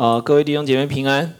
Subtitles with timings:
[0.00, 1.30] 呃，各位弟兄姐妹平安。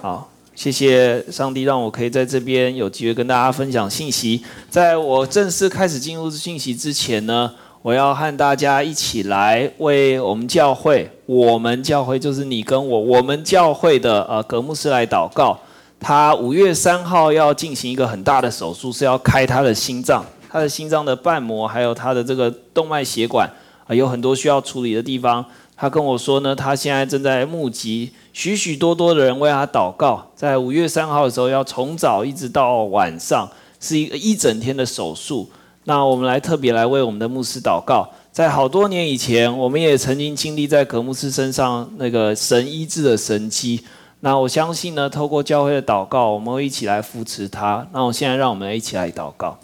[0.00, 4.42] 好，谢谢上帝让我可以在这边有机会跟大家分享信息。
[4.70, 7.52] 在我正式开始进入信息之前呢，
[7.82, 15.58] 我要和大家一起来为我们教会，我们教会就是你跟我，我们教会的呃格牧师来祷告。
[16.00, 23.46] 他五月三号要进行一个很大的手术，是要开他的心脏，他的心脏的瓣膜还有他的这个动脉血管
[23.86, 25.44] 啊，有很多需要处理的地方。
[25.80, 30.26] 他跟我说呢，他现在正在募集许许多多的人为他祷告。
[30.34, 33.48] 在五月三号的时候，要从早一直到晚上，
[33.78, 35.48] 是一个一整天的手术。
[35.84, 38.10] 那我们来特别来为我们的牧师祷告。
[38.32, 43.84] 在好多年以前，我们也曾经经历在葛牧师身上那个神医治的神迹。
[44.18, 47.86] 那我相信呢，透过教会的祷告，我们会一起来扶持他。
[47.92, 49.56] 那我现在让我们一起来祷告。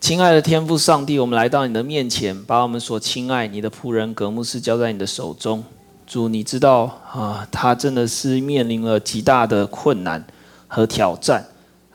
[0.00, 5.64] 亲爱的天父上帝，我们来到你的面前，把我们所亲爱你的仆人格牧师交在你的手中。
[6.06, 10.24] 主，你知道啊，他真的是面临了极大的困难
[10.68, 11.44] 和挑战。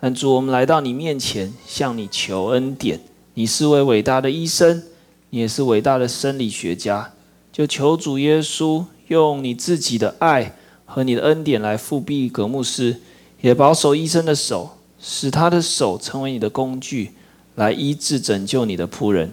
[0.02, 3.00] 但主，我们来到你面前，向你求恩典。
[3.36, 4.84] 你是位伟大的医生，
[5.30, 7.14] 你也是伟大的生理学家。
[7.54, 10.54] 就求主耶稣用你自己的爱
[10.86, 13.00] 和你的恩典来复庇葛牧师，
[13.42, 17.14] 也保守医生的手，使他的手成为你的工具。
[17.56, 19.32] 来医治拯救你的仆人，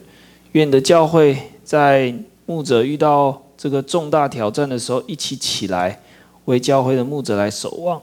[0.53, 2.15] 愿你的教会在
[2.47, 6.01] 牧者遇到这个重大挑战的时候，一起起来
[6.45, 8.01] 为教会的牧者来守望，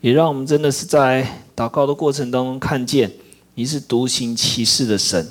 [0.00, 3.10] 也让我们真的是在祷告的过程当中看见
[3.54, 5.26] 你是独行其事的神。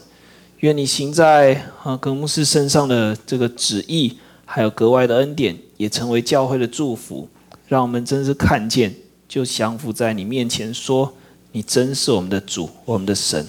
[0.62, 7.28] 愿你行在啊格牧师身上的这个旨意，还有格外的恩典，也成为教会的祝福。
[7.68, 8.96] 让我们真是看见，
[9.28, 11.14] 就降服在你面前，说
[11.52, 13.46] 你真是我们的主，我们的神。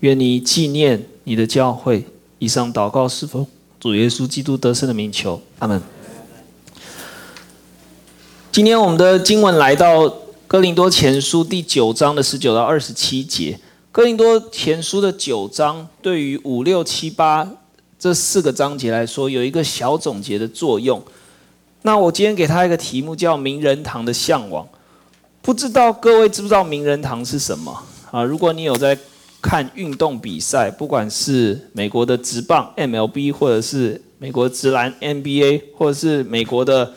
[0.00, 2.04] 愿你纪念你的教会。
[2.38, 3.46] 以上祷告是否
[3.80, 5.40] 主耶稣基督得胜的名求？
[5.58, 5.80] 阿门。
[8.52, 10.08] 今天我们的经文来到
[10.46, 13.58] 哥林多前书第九章的十九到二十七节。
[13.90, 17.50] 哥林多前书的九章对于五六七八
[17.98, 21.02] 这四个章节来说，有一个小总结的作用。
[21.82, 24.68] 那我今天给他一个题目，叫“名人堂的向往”。
[25.40, 28.22] 不知道各位知不知道名人堂是什么啊？
[28.22, 28.98] 如果你有在
[29.46, 36.92] 看运动比赛，不管是美国的职棒 MLB，或者是美国职篮 NBA，或者是美国的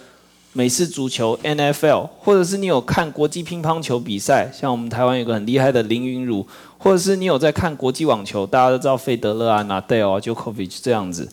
[0.54, 6.44] 美式足球 NFL，或者是你有看国际乒乓球比赛，像我们台湾有个很厉害的林昀儒，
[6.80, 11.30] 或者是你有在看国际网球，大家都知道费德勒啊、纳达尔啊、乔科维奇这样子。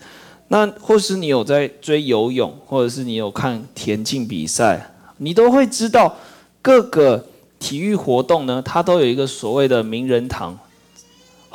[0.49, 6.15] 那或是你有在追游泳，或者是你有看田径比赛，你都会知道
[6.61, 7.25] 各个
[7.59, 10.59] 体育活动呢，它都有一个所谓的名人堂。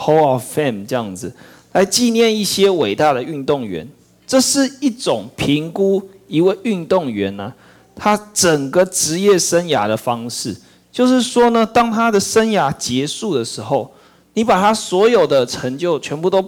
[0.01, 1.31] Hall of Fame 这样子
[1.73, 3.87] 来纪念一些伟大的运动员，
[4.25, 7.53] 这是一种评估一位运动员呢，
[7.95, 10.57] 他整个职业生涯的方式。
[10.91, 13.89] 就是说呢，当他的生涯结束的时候，
[14.33, 16.43] 你把他所有的成就全部都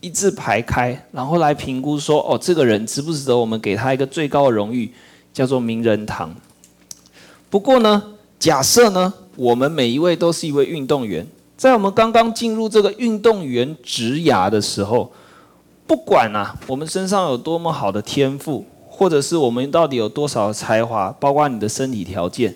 [0.00, 4.90] 一字排开，然后来评估说，哦，这个人值不值得我们给他一个最高的荣誉，
[5.32, 6.34] 叫做名人堂。
[7.48, 8.02] 不过呢，
[8.40, 11.24] 假设呢，我们每一位都是一位运动员。
[11.56, 15.12] 在我们刚刚进入这个运动员职涯的时候，
[15.86, 22.54] 不管啊，我们身上有多么好的天赋，或者是我们到底有多少才华，包括你的身体条件，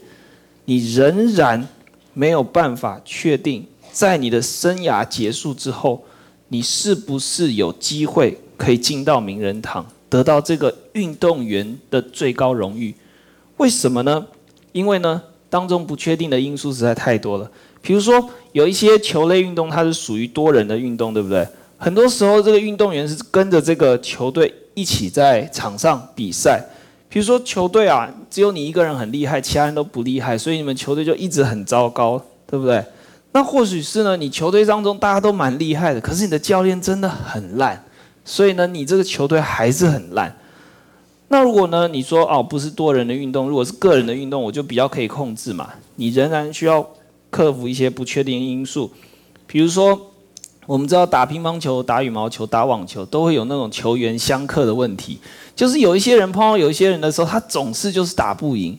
[0.65, 1.69] 你仍然
[2.13, 6.03] 没有办法确定，在你的生涯结束之后，
[6.49, 12.95] 你是不是有机会可以进到名人堂，得到这个运动员的最高荣誉？
[13.59, 14.27] 为什么呢？
[14.73, 17.51] 因为呢，当中不确定的因素实在太多了。
[17.89, 18.23] 比如说，
[18.53, 21.49] 有一些球类运动，它是属于多人的运动，对不对？
[21.79, 26.63] 很多时候，这个运动员是跟着这个球队一起在场上比赛。
[27.09, 32.85] 比如说，球队啊，只有你一个人很厉害，其他人都不厉害，所以你们球队就一直很糟糕，对不对？
[33.33, 37.83] 那或许是呢，你球队当中大家都蛮厉害的，可是你的教练真的很烂，
[38.23, 40.37] 所以呢，你这个球队还是很烂。
[41.29, 45.71] 那如果呢，你说哦，不是多人的运动，如果是个人的运动，我就比较可以控制嘛。
[45.97, 46.87] 你仍然需要。
[47.31, 48.91] 克服一些不确定因素，
[49.47, 50.13] 比如说，
[50.67, 55.19] 我们知道打乒乓球、打羽毛球、打网球都会有那种球员相克的问题，
[55.57, 58.79] 就是有一些人碰到有一些人的时候，他总是就是打不赢。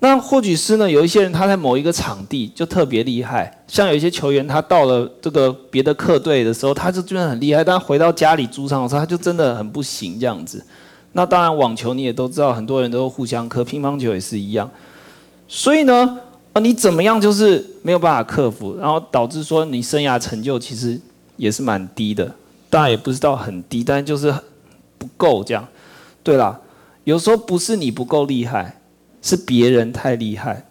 [0.00, 10.62] 那或许是呢，有一些人他在某一个场地就特别厉害，像有一些球员他到了这个别的客队的时候，他就真的很厉害，但回到家里主场的时候，他就真的很不行这样子。
[11.12, 14.70] 那当然，网球你也都知道，很多人都互相克，乒乓球也是一样。
[15.48, 16.18] 所以呢。
[16.60, 21.00] 你怎么样就是没有办法克服，然后导致说你生涯成就其实
[21.36, 22.34] 也是蛮低的，
[22.70, 24.34] 当然也不知道很低，但就是
[24.98, 25.66] 不够这样。
[26.22, 26.58] 对啦，
[27.04, 28.80] 有时候不是你不够厉害，
[29.22, 30.64] 是别人太厉害。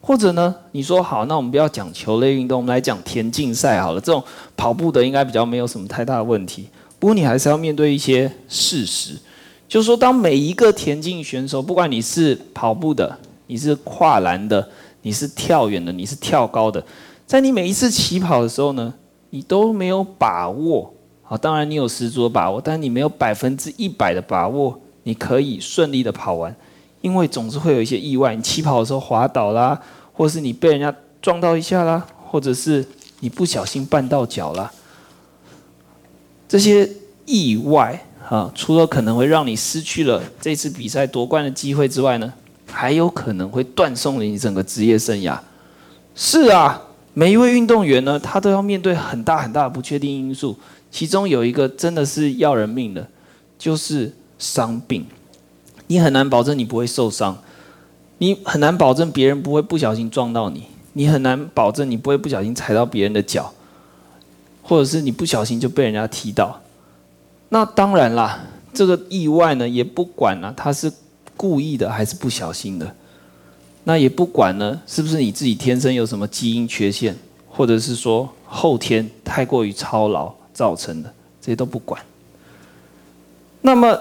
[0.00, 4.00] 或者呢，你说好，那我们不要讲球类运动，我们来讲田径赛好了。
[4.00, 4.22] 这种
[4.56, 6.68] 跑步的应该比较没有什么太大的问题。
[6.98, 9.16] 不过你还是要面对一些事实，
[9.68, 14.66] 就是说，当每一个田径选手，不管你是跑步的，你是跨栏的，
[15.08, 16.84] 你是跳远的，你是跳高的，
[17.26, 18.92] 在你每一次起跑的时候呢，
[19.30, 20.92] 你都没有把握。
[21.22, 26.54] 好，当然你有十足的把握，但你没有百分之一百的把握，你可以顺利的跑完，
[27.00, 28.36] 因为总是会有一些意外。
[28.36, 29.80] 你起跑的时候滑倒啦，
[30.12, 32.86] 或是你被人家撞到一下啦，或者是
[33.20, 34.70] 你不小心绊到脚啦。
[36.46, 36.86] 这些
[37.24, 42.34] 意外啊，除了可能会让你失去了这次比赛夺冠的机会之外呢，
[42.70, 45.38] 还有可能会断送了你整个职业生涯。
[46.14, 46.82] 是啊，
[47.14, 50.56] 每一位运动员呢，他都要面对很大很大的不确定因素。
[50.90, 53.06] 其中有一个真的是要人命的，
[53.58, 55.06] 就是伤病。
[55.86, 57.36] 你很难保证你不会受伤，
[58.18, 60.64] 你很难保证别人不会不小心撞到你，
[60.94, 63.52] 你很难保证你不会不小心踩到别人的脚，
[64.62, 66.60] 或者是你不小心就被人家踢到。
[67.50, 68.40] 那当然啦，
[68.74, 70.92] 这个意外呢，也不管呢，他是
[71.38, 72.94] 故意的还是不小心的，
[73.84, 77.16] 那也不管呢，是不是你自己天生有什么基因缺陷，
[77.48, 80.30] 或者是说后天太过于操劳。
[80.58, 82.02] 造成的这些都不管。
[83.62, 83.96] 那么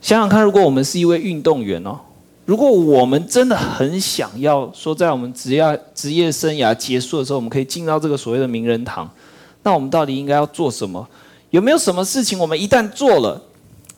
[0.00, 1.98] 想想看，如果我们是一位运动员哦，
[2.46, 9.06] 如果我们真的很想要说，在我们职业职业生涯结束的时候，我们可以进到这个所谓的名人堂，
[9.62, 11.06] 那我们到底应该要做什么？
[11.50, 13.38] 有没有什么事情我们一旦做了，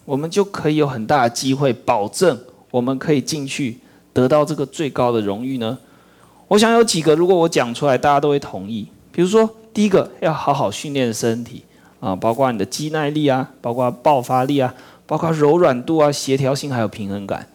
[0.08, 2.40] 我们就可以有很大的机会保证
[2.70, 3.78] 我们可以进去
[4.14, 5.76] 得到这个最高的荣誉呢？
[6.48, 8.88] 我想有几个，如果我讲出来，大家都会同意。
[9.12, 9.48] 比如说。
[9.70, 11.62] 第一个要好好训练身体
[12.00, 14.74] 啊，包括你的肌耐力啊，包括爆发力啊，
[15.06, 17.46] 包括柔软度啊、协调性还有平衡感。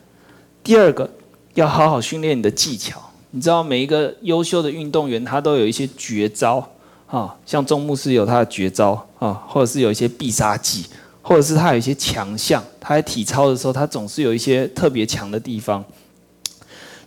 [0.64, 1.10] 第二个
[1.56, 3.02] 要好好训练你的技巧。
[3.32, 6.66] 你知道每一个优秀的运动员他都有一些绝招
[7.08, 10.86] 啊，像钟牧师有他的绝招啊，或者是有一些必杀技，
[11.24, 12.64] 或者是他有一些强项。
[12.80, 15.84] 他在体操的时候，他总是有一些特别强的地方。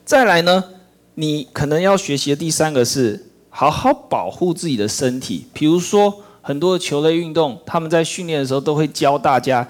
[0.04, 0.64] 再来呢，
[1.14, 3.22] 你可能要学习的第三个是。
[3.58, 9.66] 好好保护自己的身体，比如说很多的球类运动，他们在训练的时候都会教大家，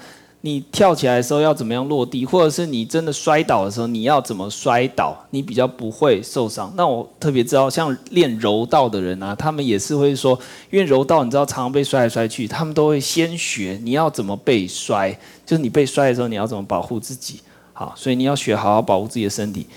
[0.47, 6.71] 你跳起来的时候要怎么样落地，或者是你真的摔倒的时候你要怎么摔倒，你比较不会受伤。
[6.77, 10.39] 那我特别知道，像练柔道的人啊，他们也是会说，
[10.71, 13.77] 因为柔道你知道常常被摔来摔去，他们都会先学。
[13.83, 15.11] 你要怎么被摔，
[15.45, 17.41] 就是你被摔的时候你要怎么保护自己。
[17.73, 19.67] 好，所以你要学好好保护自己的身体。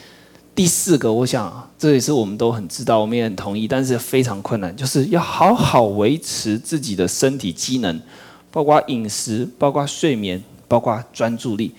[0.55, 8.01] 第四个，我想这也是我们都很知道，我们也很同意，但是非常困难，就是要好好维持自己的身体机能，
[8.51, 11.75] 包括饮食，包括睡眠，包括专注力。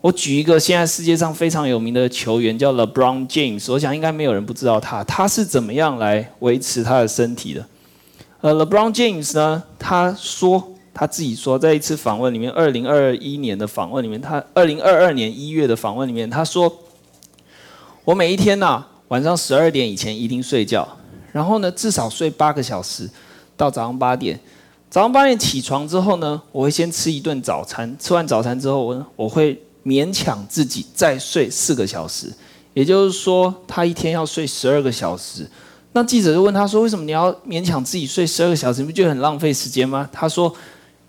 [0.00, 7.66] 我举一个现在世界上非常有名的球员，叫 LeBron James，我想应该没有人不知道他，他是怎么样来维持他的身体的？
[8.42, 16.72] 呃，LeBron James 呢，他说他自己说，在一次访问里面，二零二一年的访问里面，他二零二二年一月的访问里面，他说。
[18.04, 20.86] 我每一天呢、啊，晚上十二点以前一定睡觉，
[21.32, 23.10] 然后呢，至少睡八个小时，
[23.56, 24.38] 到早上八点。
[24.88, 32.32] 早上八点起床之后呢，我会先吃一顿早餐，吃完早餐之后，我我会勉强自己再睡四个小时，
[32.72, 35.48] 也就是说，他一天要睡十二个小时。
[35.92, 38.80] 那记者就问他说：“为什么你要勉强自己睡十二个小时？
[38.80, 40.54] 你不觉得很浪费时间吗？”他说：“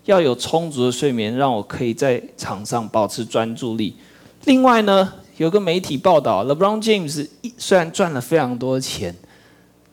[0.06, 3.96] 要有充足的睡眠，让我可以在场上保持专注力。
[4.44, 9.14] 另外呢。”有个媒体报道，LeBron James 虽然赚了非常多钱，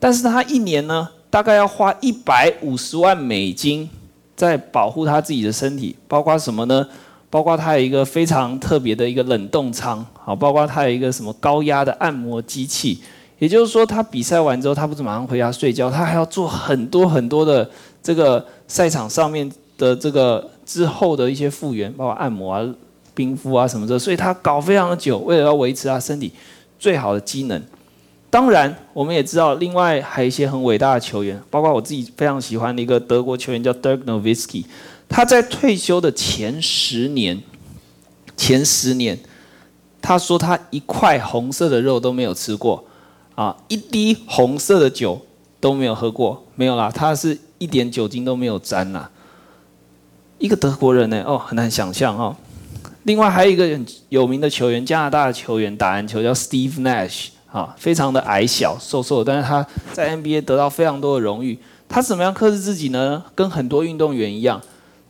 [0.00, 3.86] 但是他一年呢，大概要花一百五十万美金
[4.34, 6.88] 在保护他自己的身体，包括什么呢？
[7.28, 12.98] 包括他有一个非常特别的一个冷冻舱，好，包括他有一个什么高压的按摩机器。
[13.38, 17.70] 也就是说，他比赛完之后，他不是马上回家睡觉，他还要做很多很多的
[18.02, 22.66] 这个赛场上面的这个之后的一些复原，包括按摩啊。
[23.14, 26.32] 冰敷啊什么的，所以他搞非常的久，为了要维持他身体
[26.78, 27.62] 最好的机能。
[28.28, 34.64] 当然，我们也知道，另外还有一些很伟大的球员，包括我自己非常喜欢的一个德国球员叫 Dirk Nowitzki。
[35.08, 37.40] 他在退休的前十年，
[38.36, 39.18] 前十年，
[40.02, 42.84] 他说他一块红色的肉都没有吃过，
[43.36, 45.24] 啊，一滴红色的酒
[45.60, 49.08] 都没有喝过，没有啦，他是一点酒精都没有沾啦。
[50.38, 52.36] 一个德国人呢，哦，很难想象哦。
[53.04, 61.58] 另外还有一个很有名的球员，加拿大的球员打篮球叫 Steve Nash，啊，非常的矮小、瘦瘦，但是他在 NBA 得到非常多的荣誉。
[61.88, 63.24] 他怎么样克制自己呢？
[63.34, 64.60] 跟很多运动员一样，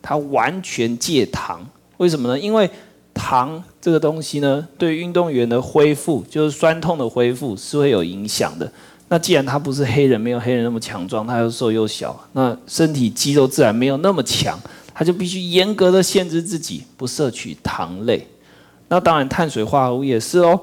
[0.01, 1.67] 他完全戒糖。
[1.97, 2.39] 为什么呢？
[2.39, 2.71] 因为
[3.13, 8.71] 糖这个东西呢，对运动员的恢复，就是酸痛的恢复是会有影响的。
[9.09, 14.57] 那既然他不是黑人，没有黑人那么强壮，他又瘦又小，那身体肌肉自然没有那么强，
[14.95, 18.25] 他就必须严格的限制自己，不摄取糖类。
[18.87, 20.61] 那当然，碳水化合物也是哦。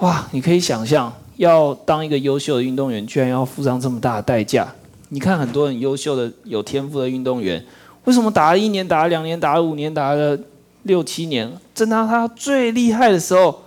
[0.00, 4.66] 哇，你可以想象，要当一个优秀的运动员，居然要付上这么大的代价。
[5.10, 7.64] 你看，很多很优秀的、有天赋的运动员，
[8.04, 10.38] 为什么打了一年、打了两年、打了五年、打了
[10.84, 13.62] 六七年，正当他最厉害的时候，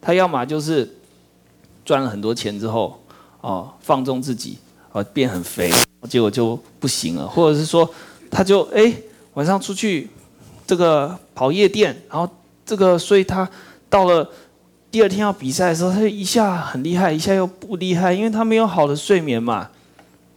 [0.00, 0.96] 他要么就是
[1.84, 3.00] 赚了很多钱之后。
[3.42, 4.58] 哦，放纵自己，
[4.90, 5.70] 哦，变很肥，
[6.08, 7.28] 结果就不行了。
[7.28, 7.88] 或者是说，
[8.28, 8.92] 他就哎
[9.34, 10.10] 晚上出去
[10.66, 12.28] 这个跑夜店，然后
[12.64, 13.48] 这个，所以他
[13.88, 14.28] 到了
[14.96, 19.68] 第二天要比赛的时候，他就一下很厉害，一下又不厉害，因为他没有好的睡眠嘛。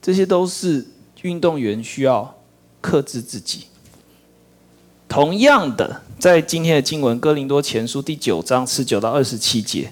[0.01, 0.86] 这些都是
[1.22, 2.36] 运动员需要
[2.82, 3.68] 克制自己。
[5.08, 9.89] 同样的，在今天的经文《哥林多前书》第九章十九到二十七节。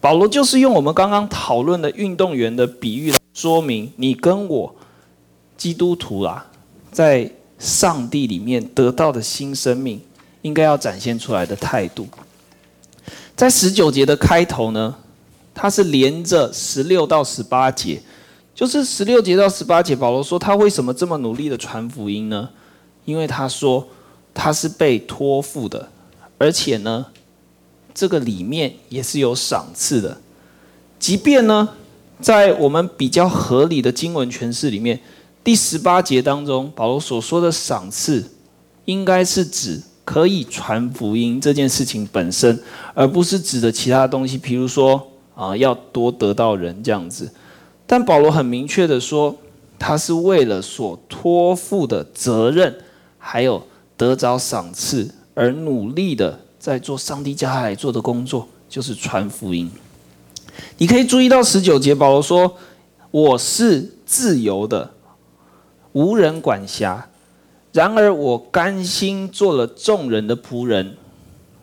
[0.00, 4.72] 保罗就是用我们刚刚讨论的运动员的比喻来说明，你跟我
[5.56, 6.46] 基督徒啊，
[6.92, 10.00] 在上帝里面得到的新生命，
[10.42, 12.06] 应该要展现出来的态度。
[13.36, 14.96] 在十九节的开头呢，
[15.54, 18.02] 它是连着十六到十八节，
[18.54, 22.48] 就是十六节到十八节，保罗说他为什么这么努力的传福音呢？
[23.04, 23.86] 因为他说
[24.34, 25.90] 他是被托付的，
[26.38, 27.06] 而且呢。
[27.98, 30.20] 这个里面也是有赏赐的，
[30.98, 31.66] 即便呢，
[32.20, 35.00] 在我们比较合理的经文诠释里面，
[35.42, 38.22] 第十八节当中，保罗所说的赏赐，
[38.84, 42.58] 应该是指可以传福音这件事情本身，
[42.94, 47.30] 而不是指的其他东西，比如说啊，要多得到人这样子。
[47.86, 49.36] 但保罗很明确的说，
[49.78, 52.78] 他是为了所托付的责任，
[53.18, 56.40] 还有得着赏赐而努力的。
[56.58, 59.70] 在做上帝叫他来做的工作，就是传福音。
[60.78, 62.56] 你可以注意到十九节，保罗说
[63.12, 64.90] ：“我是自由的，
[65.92, 67.08] 无人管辖。
[67.76, 70.96] 然而我甘心做了众人的仆人，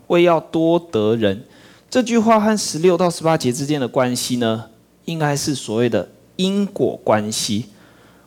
[0.05, 1.43] 为要多得人。”
[1.89, 4.65] 这句话和十六到十八节之间的关系呢，
[5.05, 7.65] 应该是所谓的因果关系。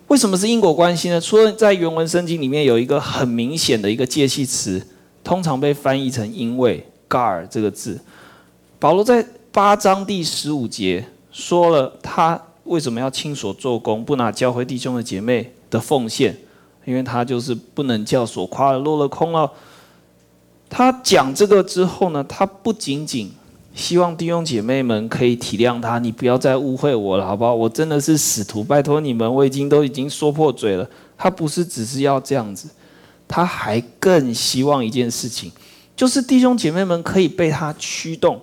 [0.09, 1.21] 为什么是因果关系呢？
[1.21, 4.85] 除了在原文圣经里面有一个很明显的一个介系词。
[5.23, 8.00] 通常被翻译成“因为 ”，gar 这个字。
[8.78, 16.37] 保罗在八章第十五节说了他为什么要亲手做工，不拿教会弟兄的姐妹的奉献，
[16.87, 19.52] 因为他就是不能叫所夸的落了空了。
[20.71, 23.31] 他讲这个之后呢，他不仅仅
[23.75, 27.55] 希望弟兄姐妹们可以体谅他，你不要再误会我了，好不好？
[27.55, 30.88] 我真的是使徒，拜托你们，我已经都已经说破嘴了。
[31.19, 32.69] 他不是只是要这样子。
[33.28, 35.50] 他还更希望一件事情，
[35.97, 38.40] 就是弟兄姐妹们可以被他驱动，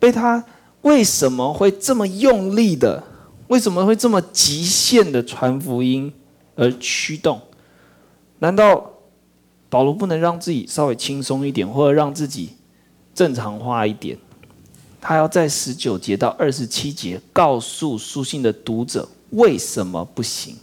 [0.00, 0.44] 被他
[0.82, 3.02] 为什么会这么用力的，
[3.46, 6.12] 为什么会这么极限的传福音
[6.56, 7.40] 而驱动？
[8.40, 8.90] 难道
[9.68, 12.50] 保罗不能让自己稍微轻松一点，或者让自己
[13.14, 14.18] 正常化一点？
[15.00, 20.56] 他要在十九节到二十七节告诉书信的读者为什么不行。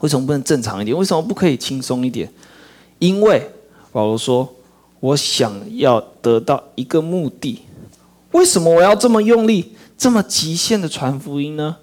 [0.00, 0.96] 为什么不能正常一点？
[0.96, 2.32] 为什么不可以轻松一点？
[2.98, 3.50] 因为
[3.92, 4.54] 保罗说
[5.00, 7.62] ：“我想要得到一个目的。
[8.32, 11.76] 为什么我要这么用力、这么极限的传福音呢？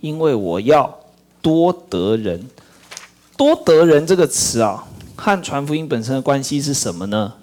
[0.00, 0.98] 因为我要
[1.44, 2.48] 多得人。
[3.36, 7.34] 多得人这个词啊，和传福音本身的关系是什么呢？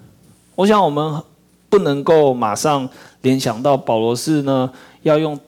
[0.56, 1.22] 我想我们
[1.70, 2.90] 不能够马上
[3.22, 4.72] 联想到保罗是呢
[5.04, 5.40] 要用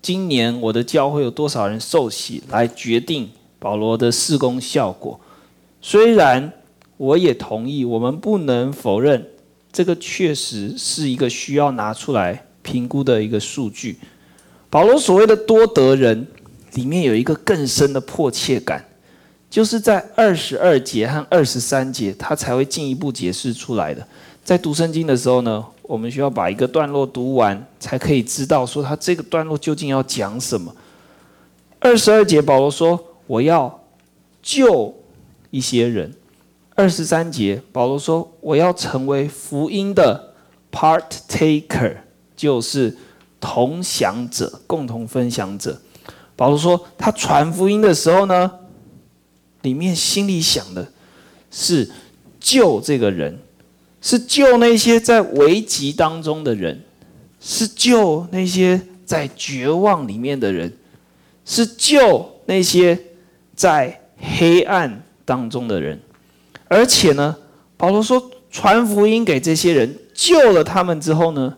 [0.00, 3.30] 今年我的教会有多少人受洗来决定。”
[3.62, 5.20] 保罗的事工效果，
[5.80, 6.52] 虽然
[6.96, 9.24] 我也同意，我们不能否认
[9.72, 14.00] 这个确实是一个需要拿出来评估的一个数据。
[14.68, 16.26] 保罗所谓的多得人，
[16.74, 18.84] 里面有一个更深的迫切感，
[19.50, 24.06] 就是在二十二节和二十三节，他才会进一步解释出来的。
[24.44, 30.74] 在读圣经的时候呢，我们需要把一个段落读完，才可以知道说他这个段落究竟要讲什么。
[31.78, 33.08] 二十二节，保罗说。
[33.28, 33.84] 我要
[34.42, 34.94] 救
[35.50, 36.12] 一些人。
[36.74, 40.34] 二十三节，保罗说：“我要成为福音的
[40.70, 41.98] part taker，
[42.36, 42.98] 就是
[43.40, 45.80] 同享者、共同分享者。”
[46.36, 48.50] 保罗说：“他传福音的时候呢，
[49.62, 50.86] 里面心里想的
[51.50, 51.90] 是
[52.40, 53.38] 救这个人，
[54.00, 56.82] 是救那些在危急当中的人，
[57.40, 60.76] 是救那些在绝望里面的人，
[61.44, 62.98] 是救那些。”
[63.54, 66.00] 在黑暗当中的人，
[66.68, 67.36] 而且呢，
[67.76, 71.54] 保罗说，传福音给这些人，救了他们之后呢，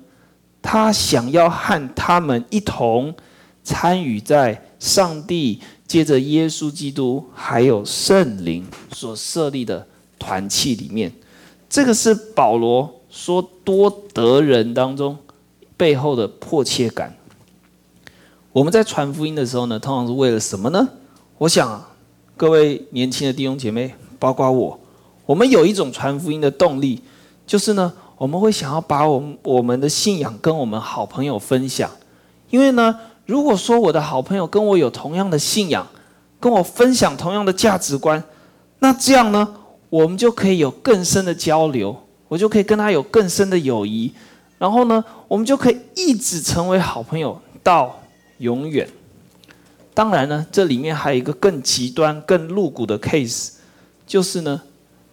[0.61, 3.15] 他想要和他们一同
[3.65, 9.85] 参与在上帝借着耶稣基督还有圣灵所设立的
[10.19, 11.11] 团契里面。
[11.69, 15.17] 这个是保罗说多得人当中
[15.77, 17.17] 背后的迫切感。
[18.53, 20.89] 我们在传福音的时候呢，通常是为了什么呢？
[21.39, 21.85] 我想
[22.37, 24.79] 各位年轻的弟兄姐妹，包括我，
[25.27, 27.01] 我们有一种传福音的动力，
[27.47, 31.91] 就是呢，我们会想要把我们我们的信仰跟我们好朋友分享。
[32.51, 35.87] 因为呢，如果说我的好朋友跟我有同样的信仰，
[36.39, 38.23] 跟我分享同样的价值观，
[38.81, 39.55] 那这样呢，
[39.89, 41.97] 我们就可以有更深的交流，
[42.29, 44.13] 我就可以跟他有更深的友谊，
[44.59, 47.99] 然后呢，我们就可以一直成为好朋友到
[48.39, 48.87] 永远。
[49.95, 53.53] 当然呢，这里面还有一个更极端、更露骨的 case，
[54.07, 54.61] 就是呢，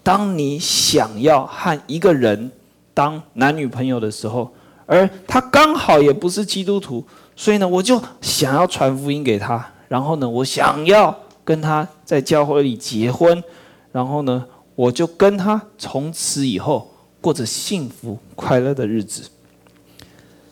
[0.03, 2.51] 当你想要和一个人
[2.94, 4.51] 当男女朋友的时候，
[4.86, 7.06] 而他刚好也不是基督徒，
[7.41, 13.43] 所以呢，我就想要传福音给他，然后呢，我想要跟他在教会里结婚，
[13.91, 14.45] 然后呢，
[14.75, 19.24] 我就跟他从此以后过着幸福快乐的日子。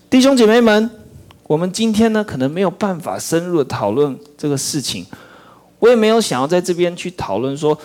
[0.09, 0.89] 弟兄姐妹们。
[1.45, 5.03] 我们今天呢，可能没有办法深入的讨论这个事情，
[5.79, 7.75] 我也没有想要在这边去讨论说，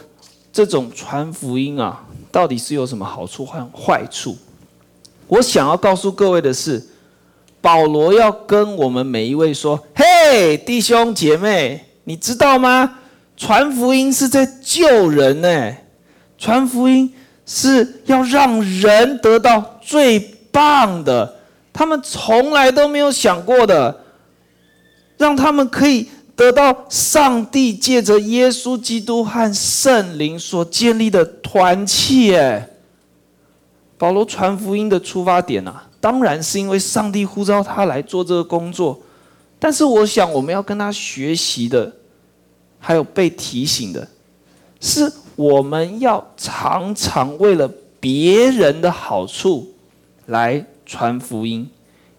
[0.53, 4.37] 这种传福音啊，到底是有什么好处和坏处。
[5.29, 6.87] 我想要告诉各位的是，
[7.65, 12.99] 保罗要跟我们每一位说：“嘿，弟兄姐妹，你知道吗？
[13.39, 15.75] 传福音是在救人呢，
[16.37, 17.11] 传福音
[17.47, 20.21] 是要让人得到最
[20.53, 21.37] 棒的。”
[21.73, 24.05] 他们从来都没有想过的，
[25.17, 26.07] 让他们可以
[26.37, 32.37] 得到上帝借着耶稣基督和圣灵所建立的团契。
[32.37, 32.69] 哎，
[33.97, 39.01] 保罗传福音的出发点啊，当然是因为上帝呼召他来做这个工作。
[39.59, 41.91] 但是，我想我们要跟他学习的，
[42.79, 44.07] 还有被提醒的，
[44.79, 47.67] 是我们要常常为了
[47.99, 49.73] 别人的好处
[50.27, 50.67] 来。
[50.87, 51.67] 传福音，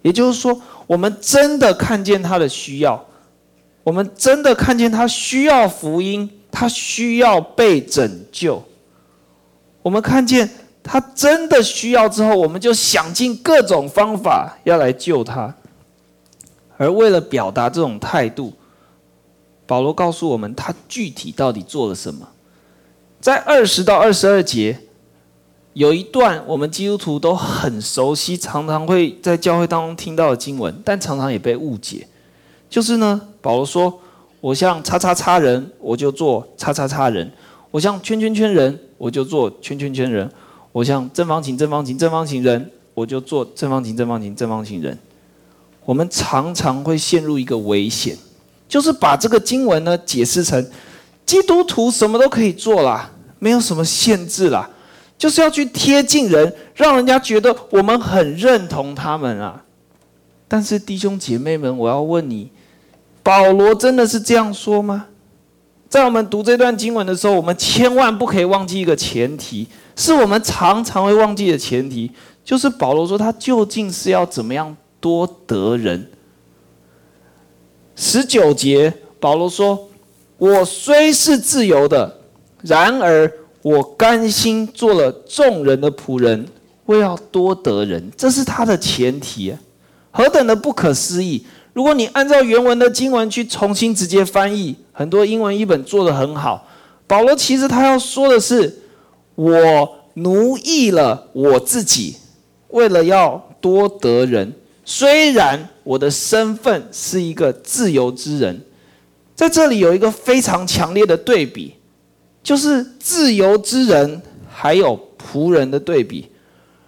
[0.02, 3.06] 也就是说，我们真的看见他的需要，
[3.84, 8.64] 我们真的看见他需要福音，他需要被拯救。
[9.84, 10.50] 我们看见
[10.88, 15.54] 他真的需要之后，我们就想尽各种方法要来救他。
[16.78, 18.54] 而为了表达这种态度，
[19.66, 22.28] 保罗告诉我们，他具体到底做了什么？
[23.20, 24.80] 在二十到二十二节。
[25.74, 32.08] 有一段我们基督徒都很熟悉，常常会在教会当中听到的经文，但常常也被误解。
[32.70, 34.00] 就是呢，保罗说
[34.40, 37.28] ：“我像叉叉叉人，我就做叉叉叉人；
[37.72, 40.30] 我像圈圈圈人，我就做圈圈圈人；
[40.76, 45.00] 我像正方形正方形正方形人，我就做正方形正方形正方形人。”
[45.86, 48.18] 我们常常会陷入一个危险，
[48.68, 50.70] 就是把这个经文呢解释成
[51.26, 53.10] 基督徒什么都可以做啦，
[53.40, 54.70] 没有什么限制啦。
[55.18, 59.64] 就是要去贴近人，让人家觉得我们很认同他们啊。
[60.46, 62.52] 但是弟兄姐妹们，我要问你，
[63.24, 65.06] 保罗真的是这样说吗？
[65.88, 72.12] 在我们读这段经文的时候，我们千万不可以忘记一个前提，是我们常常会忘记的前提，
[72.44, 76.10] 就是保罗说他究竟是要怎么样多得人。
[77.96, 79.90] 十九节，保罗说
[80.38, 82.20] ：“我虽是自由的，
[82.62, 83.32] 然而。”
[83.66, 86.46] 我甘心做了众人的仆人，
[86.86, 89.52] 为要多得人，这是他的前提，
[90.12, 91.44] 何等的不可思议！
[91.74, 96.68] 如果你按照原文的经文去重新直接翻译，很多英文译本做得很好。
[97.08, 98.84] 保罗其实他要说的是：
[99.36, 102.18] 我奴役了我自己，
[102.70, 104.54] 为了要多得人。
[104.84, 108.62] 虽然我的身份是一个自由之人，
[109.36, 111.76] 在这里有一个非常强烈的对比。
[112.44, 116.28] 就是自由之人还有仆人的对比，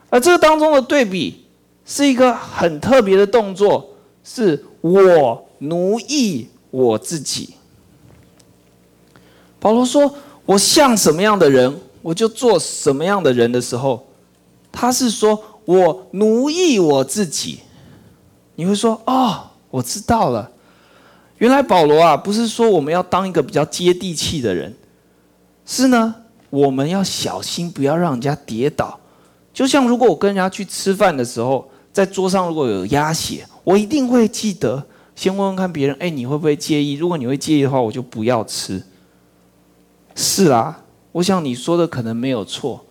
[0.08, 1.46] 而这个当中的对比
[1.84, 7.56] 是一个很特别的动作，是我奴役我自己。
[9.60, 10.14] 保罗说
[10.46, 11.76] ：“我像什么样的人，
[12.08, 14.08] 我就做什么样的人的时候，
[14.72, 17.60] 他是说我奴役我自己。”
[18.56, 20.50] 你会说：“哦，我知道了，
[21.39, 24.74] 原来保罗啊，不是说我们要当一个比较接地气的人。”
[25.67, 26.15] 是呢，
[26.50, 28.98] 我们要小心，不要让人家跌倒。
[29.54, 34.82] 就像如果我跟人家去吃饭的时候，在桌上如果有鸭血，我一定会记得
[35.13, 36.93] 先问问看别人，哎，你会不会介意？
[36.93, 38.82] 如果你会介意的话，我就不要吃。
[40.15, 42.86] 是啊，我想你说的可能没有错，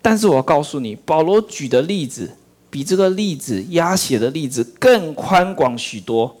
[0.00, 2.30] 但是我告诉你，保罗举的例子
[2.70, 6.36] 比这个例子押写的例子更宽广许多，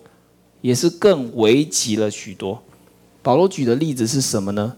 [0.60, 2.62] 也是更危急了许多。
[3.22, 4.76] 保罗举的例子是什么呢？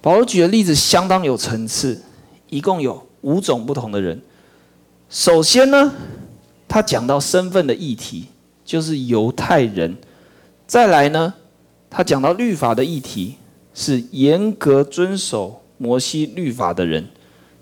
[0.00, 2.00] 保罗举的例子相当有层次，
[2.48, 4.22] 一共有五种不同的人。
[5.10, 5.92] 首先呢，
[6.68, 8.26] 他讲到身份的议题，
[8.64, 9.94] 就是犹太人；
[10.66, 11.34] 再来呢，
[11.90, 13.34] 他讲到律法的议题，
[13.74, 17.06] 是严格遵守摩西律法的人。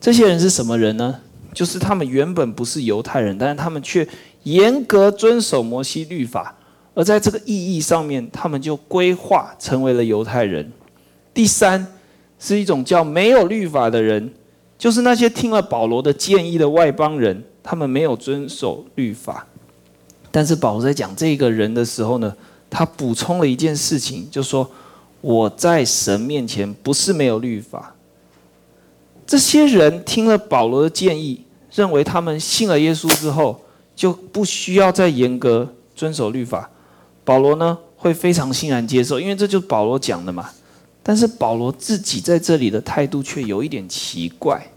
[0.00, 1.20] 这些人是什么人呢？
[1.54, 4.06] 就是他们原本不是犹太人，但是他们却
[4.42, 6.54] 严格遵守摩西律法，
[6.92, 10.70] 而在这个意义上面，他们就归化成为了犹太人。
[11.32, 11.86] 第三，
[12.38, 14.30] 是一种叫没有律法的人，
[14.76, 19.46] 就是那些听了保罗的建议的外邦人，他们没有遵守律法。
[20.30, 22.36] 但是保罗在讲这个人的时候呢，
[22.68, 24.70] 他补充了一件事情，就说
[25.22, 27.94] 我在神面前不是没有律法。
[29.26, 33.60] 这些人听了保罗的建议，认为他们信了耶稣之后
[33.96, 36.70] 就不需要再严格遵守律法。
[37.24, 40.48] 保罗呢会非常欣然接受，因为这就是保罗讲的嘛。
[41.02, 44.70] 但是保罗自己在这里的态度却有一点奇怪。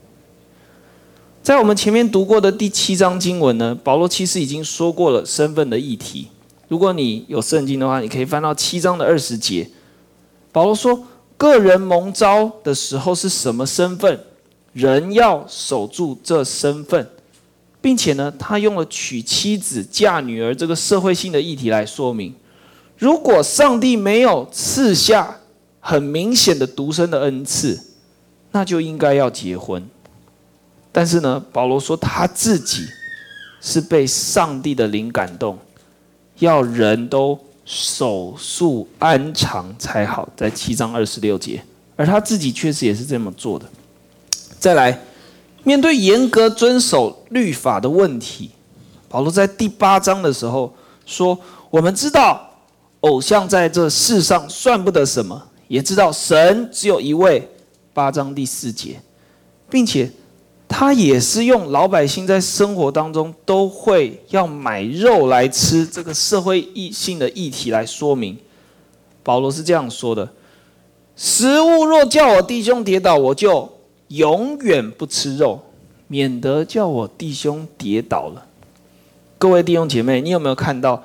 [1.42, 6.28] 在我们前面读过的第七章经文呢，保罗其实已经说过了身份的议题。
[6.68, 9.70] 如果你有圣经的话，你可以翻到七章的二十节。
[10.52, 11.04] 保罗说，
[11.38, 14.20] 个人蒙召的时候是什么身份？
[14.80, 17.06] 人要守住这身份，
[17.82, 22.34] 并且呢，他用了娶妻子、嫁女儿这个社会性的议题来说明。
[22.98, 25.38] 如果上帝没有赐下
[25.80, 27.80] 很明显的独生的恩赐，
[28.52, 29.86] 那就应该要结婚。
[30.92, 32.86] 但是呢，保罗说他自己
[33.62, 35.58] 是被上帝的灵感动，
[36.40, 41.62] 要人都守素安常才好，在七章二十六节，
[41.96, 43.66] 而他自己确实也是这么做的。
[44.60, 45.02] 再来，
[45.64, 48.52] 面对严格遵守律法的问题，
[49.08, 50.74] 保罗在第八章的时候
[51.06, 51.40] 说
[51.72, 52.46] ：“我们知道
[53.00, 57.50] 偶像在这世上算不得什么，也知道神只有一位。”
[57.94, 59.02] 八章第四节，
[59.70, 60.12] 并且
[60.68, 68.38] 他也是用老百姓在生活当中都会要买肉来吃这个社会异性的议题来说明。
[69.24, 70.30] 保罗是这样说的
[71.16, 73.70] ：“食物若叫我弟兄跌倒，我就。”
[74.10, 75.62] 永远不吃肉，
[76.08, 78.46] 免得叫我弟兄跌倒了。
[79.38, 81.04] 各位弟兄姐妹，你有没有看到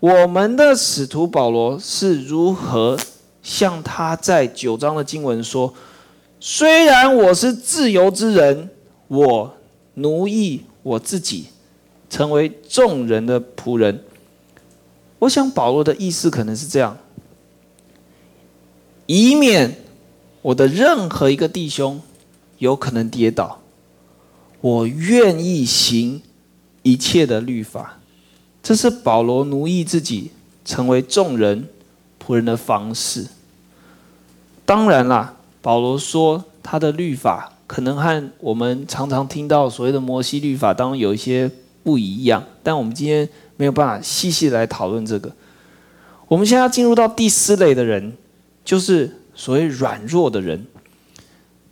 [0.00, 2.98] 我们的使徒保罗是如何
[3.42, 5.72] 像他在九章的经文说
[6.38, 8.70] ：“虽然我是自由之人，
[9.08, 9.54] 我
[9.94, 11.46] 奴役我自己，
[12.10, 14.04] 成为众人的仆人。”
[15.20, 16.98] 我想保罗的意思可能是这样：
[19.06, 19.74] 以免
[20.42, 22.00] 我的任何一个弟兄。
[22.62, 23.60] 有可能跌倒，
[24.60, 26.22] 我愿意行
[26.84, 27.98] 一切的律法，
[28.62, 30.30] 这是保罗奴役自己
[30.64, 31.66] 成为众人
[32.24, 33.26] 仆人的方式。
[34.64, 41.50] 当然啦，保罗说他的律法可能和我们常常听到所谓的摩西律法当中有一些
[41.82, 45.32] 不一样，但我们今天没有办法细细来讨论这个。
[46.28, 48.16] 我们现在要进入到第四类的人，
[48.64, 50.64] 就是所谓软弱的人。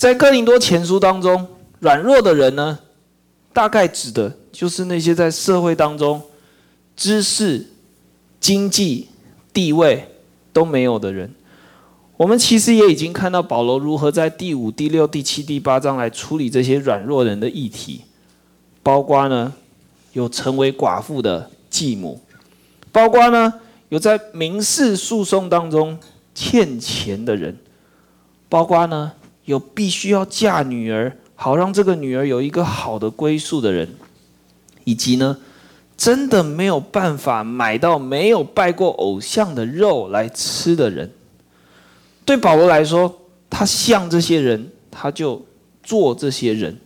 [0.00, 1.46] 在哥林多前书当中，
[1.80, 2.78] 软弱的人呢，
[3.52, 6.22] 大概指的就是那些在社会当中
[6.96, 7.66] 知识、
[8.40, 9.08] 经济、
[9.52, 10.08] 地位
[10.54, 11.30] 都没有的人。
[12.16, 18.00] 我们其实也已经看到保罗如何在第五、第六、第七、第八章来处理这些软弱人的议题，
[18.82, 19.52] 包括呢
[20.14, 22.18] 有成为寡妇的继母，
[22.90, 23.52] 包括呢
[23.90, 25.98] 有在民事诉讼当中
[26.34, 27.54] 欠钱的人，
[28.48, 29.12] 包括呢。
[29.50, 33.88] 有必须要嫁女儿，好让这个女儿有一个好的归宿的人，
[34.84, 35.36] 以及呢，
[35.96, 41.10] 真的没有办法买到没有拜过偶像的肉来吃的人，
[42.24, 43.12] 对保罗来说，
[43.50, 45.44] 他像这些人，他就
[45.82, 46.78] 做这些人。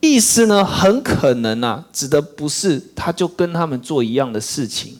[0.00, 4.98] 意思呢，很可能啊，指的不是他就跟他们做一样的事情。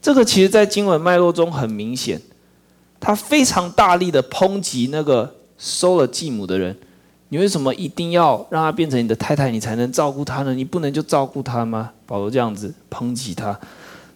[0.00, 2.22] 这个其实在经文脉络中很明显，
[3.00, 5.34] 他非常大力的抨击那个。
[5.58, 6.76] 收了继母的人，
[7.28, 10.54] 你为什么一定要让她变成你的太太，你才能照顾她呢？
[10.54, 11.92] 你不能就照顾她吗？
[12.06, 13.58] 保罗这样子抨击他，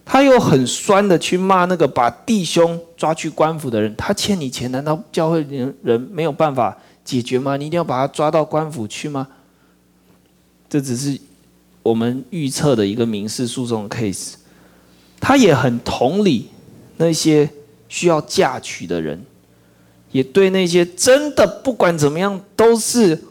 [0.05, 3.95] 他又很酸的去骂那个把弟兄抓去官府的人。
[3.95, 7.57] 他欠你钱，难道教会人人没有办法解决吗？
[7.57, 9.27] 你一定要把他抓到官府去吗？
[10.69, 11.19] 这只是
[11.81, 14.33] 我们预测的一个民事诉讼的 case。
[15.19, 16.47] 他也很同理
[16.97, 17.49] 那些
[17.87, 19.23] 需要嫁娶的人。
[20.11, 23.23] 也对那些真的不管怎么样都是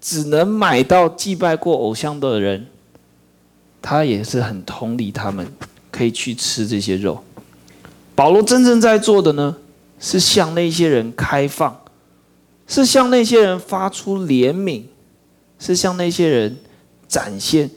[0.00, 2.66] 只能买到祭拜过偶像的人，
[3.82, 5.46] 他也是很同理他们，
[5.90, 7.22] 可以去吃这些肉。
[8.14, 9.56] 保罗真正在做的呢，
[9.98, 11.80] 是向那些人开放，
[12.66, 14.84] 是向那些人发出怜悯，
[15.58, 16.56] 是向那些人
[17.08, 17.70] 展现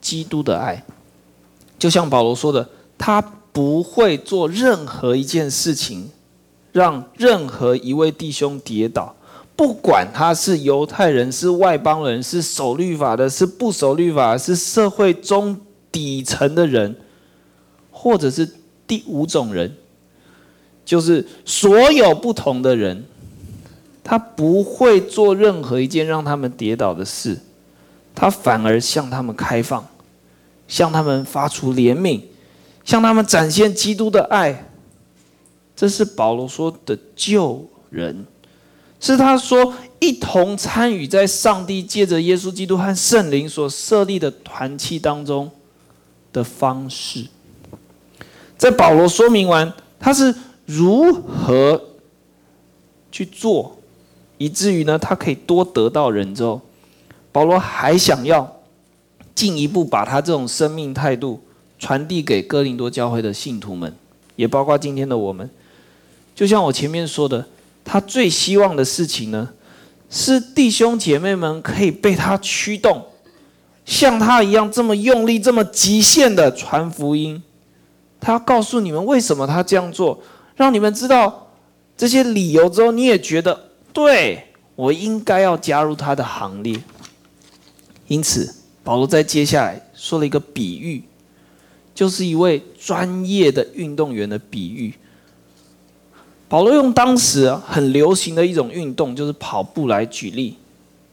[0.00, 0.84] 基督的爱。
[1.78, 3.20] 就像保罗说的，他
[3.52, 6.10] 不会做任何一件事情，
[6.72, 9.14] 让任何一位弟兄跌倒。
[9.56, 15.60] 不管他是犹太人，是外邦人，是守律法的，是不守律法，是社会中
[15.92, 16.96] 底层的人，
[17.90, 18.48] 或者是
[18.86, 19.76] 第五种人，
[20.82, 23.04] 就是所有不同的人，
[24.02, 27.38] 他不会做任何一件让他们跌倒的事，
[28.14, 29.86] 他反而向他们开放，
[30.66, 32.22] 向他们发出怜悯，
[32.82, 34.69] 向他们展现基督的爱。
[35.80, 38.26] 这是保罗说的救人。
[39.00, 45.50] 是他说，一同参与在上帝借着耶稣基督和圣灵所设立的团契当中
[46.34, 47.24] 的方式。
[48.58, 50.34] 在保罗说明完他是
[50.66, 51.82] 如何
[53.10, 53.78] 去做，
[54.36, 56.60] 以至于呢，他可以多得到人之后，
[57.32, 58.60] 保罗还想要
[59.34, 61.40] 进一步把他这种生命态度
[61.78, 63.96] 传递给哥林多教会的信徒们，
[64.36, 65.48] 也包括今天的我们。
[66.40, 67.46] 就像我前面说的。
[67.84, 69.50] 他最希望的事情呢，
[70.08, 73.04] 是弟兄姐妹们可以被他驱动，
[73.84, 77.42] 像他一样这么用力、这么极限的传福音。
[78.20, 80.22] 他告诉你们为什么他这样做，
[80.56, 81.50] 让你们知道
[81.94, 86.80] 这些理由之后，你也觉得对，我应该要加入他的行列。
[88.06, 91.02] 因此，保罗在接下来说了一个比喻，
[91.94, 94.94] 就是一位专业的运动员的比喻。
[96.50, 100.56] 保罗用当时很流行的一种运动，就是跑步来举例，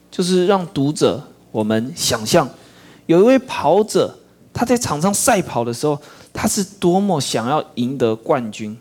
[0.09, 1.21] 就是让读者
[1.51, 2.49] 我们想象，
[3.05, 4.17] 有一位跑者，
[4.51, 5.95] 他在场上赛跑的时候，
[6.33, 8.75] 他是多么想要赢得冠军。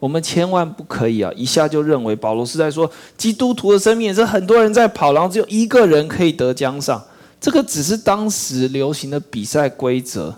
[0.00, 7.00] 我们千万不可以啊，一下就认为保罗是在说，基督徒的生命也是很多人在跑，然后只有一个人可以得奖赏。
[7.40, 10.34] 这个只是当时流行的比赛规则，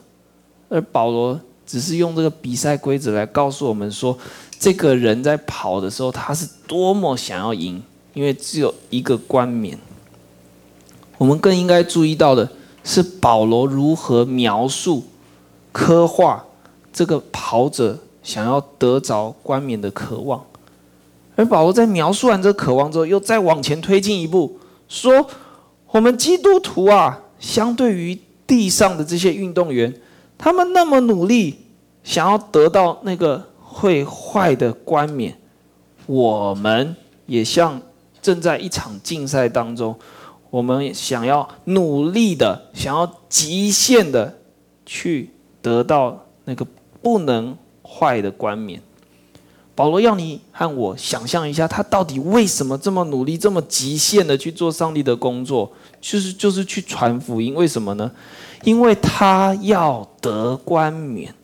[0.69, 4.19] 而保罗只是用这个比赛规则来告诉我们说。
[4.63, 7.83] 这个人在跑的时候，他是多么想要赢，
[8.15, 9.77] 因为只有一个冠冕。
[11.19, 12.49] 我们更应该注意到的
[12.85, 15.03] 是，保罗如何描述、
[15.73, 16.45] 刻画
[16.93, 20.45] 这个跑者想要得着冠冕的渴望。
[21.35, 25.27] 而保罗在描述完这个渴望之后，又再往前推进一步，说：
[25.91, 29.93] 我们基督徒啊，相对于地上的这些运动员，
[30.39, 31.57] 他们那么努力，
[32.05, 33.49] 想要得到那个。
[33.73, 35.35] 会坏的冠冕，
[36.07, 37.81] 我们也像
[38.21, 39.99] 正在一场竞赛当中，
[40.51, 44.39] 我们想要努力的，想要极限的
[44.85, 45.31] 去
[45.63, 46.67] 得到那个
[47.01, 48.81] 不能坏的冠冕。
[49.75, 57.55] 保罗要你和我想象一下，他到底为什么这么努力，这么极限的去做上帝的工作，就是就是去传福音。
[57.55, 58.13] 为什么呢？
[58.65, 61.35] 因为他要得冠冕。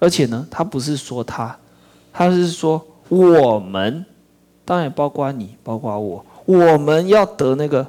[0.00, 1.56] 而且呢，他不是说他，
[2.12, 4.04] 他是说我们，
[4.64, 7.86] 当然包括你，包括我，我们要得那个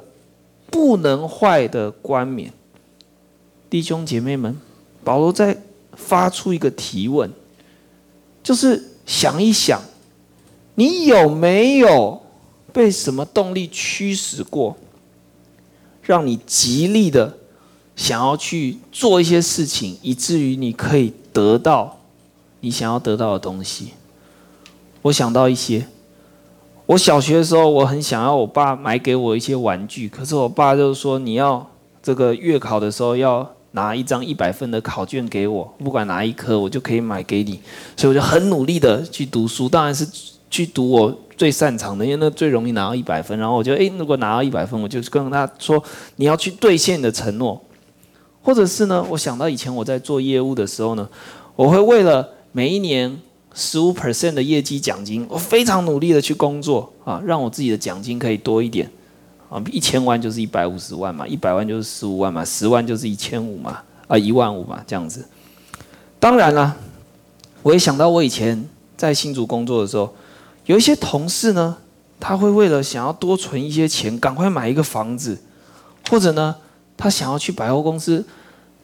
[0.70, 2.52] 不能坏的冠冕。
[3.70, 4.54] 弟兄姐妹们，
[5.02, 5.56] 保罗在
[5.94, 7.30] 发出一个提问，
[8.42, 9.80] 就是想一想，
[10.74, 12.20] 你有没有
[12.74, 14.76] 被什么动力驱使过，
[16.02, 17.38] 让你极力的
[17.96, 21.98] 想要去做一些事情，以至于你可以得到。
[22.62, 23.90] 你想要得到的东西，
[25.02, 25.84] 我想到一些。
[26.86, 31.64] 我小学的时候，我很想要我爸买给我一些玩具，可是我爸就是说，你要
[32.02, 37.60] 这个月考的时候要拿一张一百分的考卷给我，不管哪一科，我就可以买给你。
[37.96, 40.06] 所以我就很努力的去读书，当然是
[40.50, 43.38] 去读我最擅长的，因为那最容易拿到一百分。
[43.38, 45.82] 然后我就诶，如果拿到一百分，我就跟他说，
[46.16, 47.58] 你要去兑现你的承诺，
[48.42, 51.08] 或者是呢，我想到以前我在做业务的时候呢，
[51.56, 53.18] 我会为了每一年
[53.54, 58.90] 十五 percent 的业绩奖金，我非常努力的去工作啊，让我自己的奖金可以多一点
[59.48, 65.26] 啊，一千万就是一百五十万嘛，一百万就是十五万嘛，十万就是一千五嘛，啊一万五嘛，这样子。
[66.20, 66.76] 当然啦，
[67.62, 70.14] 我也想到我以前在新竹工作的时候，
[70.66, 71.78] 有一些同事呢，
[72.20, 75.38] 他会为了想要多存一些钱，赶快买一个房子，
[76.10, 76.54] 或者呢，
[76.98, 78.26] 他想要去百货公司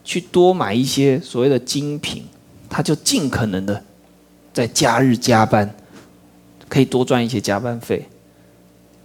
[0.03, 2.25] 去多买一些所谓的精品。
[2.69, 3.83] 他就尽可能的
[4.53, 5.75] 在假日加班，
[6.69, 8.07] 可以多赚一些加班费。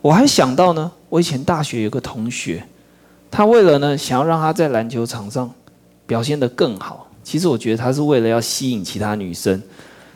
[0.01, 2.65] 我还想到呢，我以前大学有个同学，
[3.31, 5.49] 他为了呢想要让他在篮球场上
[6.05, 9.61] 表现得更好，其实我觉得他是为了要吸引其他女生，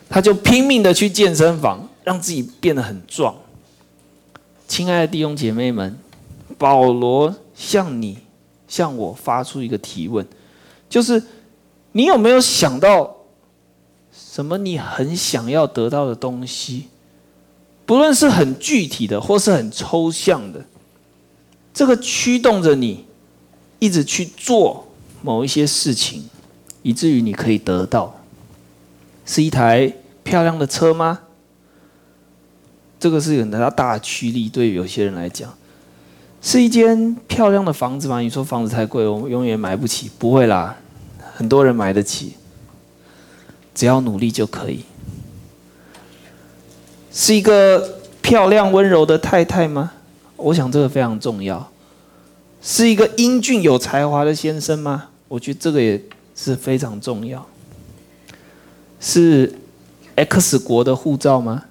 [0.10, 3.34] 他就拼命的去健身房，让自己变得很壮。
[4.68, 5.98] 亲爱的弟兄姐妹们，
[6.58, 8.18] 保罗向你、
[8.68, 10.28] 向我发出一个提问，
[10.90, 11.24] 就是
[11.94, 13.16] 你有没有想到
[14.18, 16.88] 什么你很想要得到的东西？
[17.86, 20.66] 不论是很具体的，或是很抽象的，
[21.74, 23.06] 这个驱动着你
[23.80, 24.88] 一直去做
[25.22, 26.30] 某一些事情，
[26.82, 28.20] 以至于你可以得到，
[29.26, 31.20] 是一台漂亮的车吗？
[33.00, 35.54] 这个是有很大的驱力，对于有些人来讲，
[36.42, 38.20] 是一间漂亮的房子吗？
[38.20, 40.10] 你说房子太贵，我们永远买不起。
[40.18, 40.76] 不会啦，
[41.36, 42.34] 很多人买得起，
[43.78, 44.84] 只要努力就可以。
[47.14, 49.92] 是一个漂亮温柔的太太吗？
[50.36, 51.72] 我想这个非常重要。
[52.60, 55.10] 是一个英俊有才华的先生吗？
[55.28, 56.02] 我觉得这个也
[56.36, 57.48] 是非常重要。
[59.00, 59.54] 是
[60.16, 61.66] X 国的护照吗？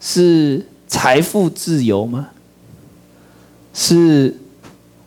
[0.00, 2.30] 是财富自由吗？
[3.72, 4.36] 是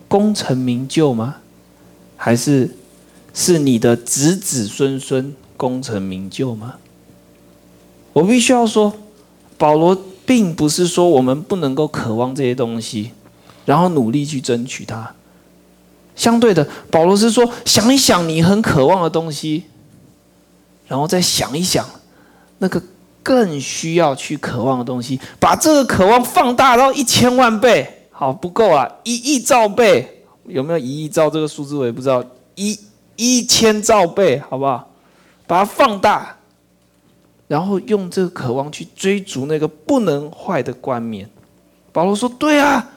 [0.08, 1.36] 功成名就吗？
[2.16, 2.70] 还是
[3.34, 6.74] 是你的子子孙孙功成名就吗？
[8.12, 8.92] 我必须要说，
[9.56, 13.12] 保罗并不是说我们不能够渴望这些东西，
[13.64, 15.14] 然后努力去争取它。
[16.14, 19.64] 相对的，保罗是说，想一想你很渴望的东西，
[20.86, 21.88] 然后再想一想
[22.58, 22.82] 那个
[23.22, 32.22] 更需要去渴望的东西，把这个渴望放大到一千万倍，好，不够啊，一亿兆倍，有没有一亿兆这个数字我也不知道，
[32.56, 32.78] 一
[33.22, 34.90] 一千兆倍，好不好？
[35.46, 36.36] 把它放大。
[37.46, 41.28] 然后用这个渴望去追逐那个不能坏的冠冕。
[41.92, 42.90] 保罗说：“对啊，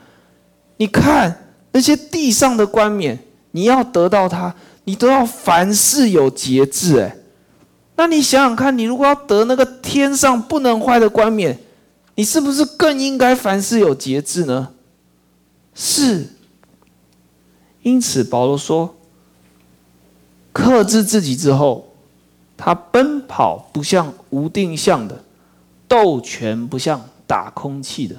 [0.78, 3.20] 你看那些地上的冠冕，
[3.52, 7.02] 你要得到它，你都要凡事有节制。
[7.02, 7.18] 哎，
[7.98, 11.60] 那你想想看，你如果要得那个天上不能坏的冠冕，
[12.16, 14.70] 你是不是更应该凡事有节制呢？
[15.74, 16.28] 是。
[17.82, 18.96] 因此，保罗说，
[20.56, 21.92] 克制自己之后。”
[22.58, 25.22] 他奔跑不像无定向的，
[25.90, 28.16] 斗拳不像打空气的，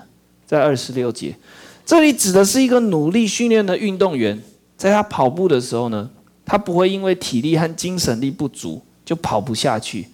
[0.46, 1.34] 在二十六节，
[1.86, 4.38] 这里指的是一个努力训练的运动员，
[4.76, 6.10] 在他跑步的时候呢，
[6.44, 10.06] 他不会因为体力和精神力不足就跑不下去。